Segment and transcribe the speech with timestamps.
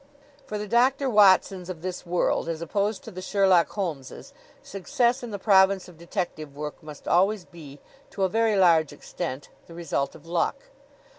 [0.47, 5.29] For the Doctor Watsons of this world, as opposed to the Sherlock Holmeses, success in
[5.29, 10.15] the province of detective work must always be, to a very large extent, the result
[10.15, 10.55] of luck.